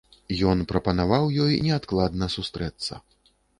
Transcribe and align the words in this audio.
Ён 0.51 0.63
прапанаваў 0.71 1.29
ёй 1.45 1.61
неадкладна 1.69 2.33
сустрэцца. 2.39 2.93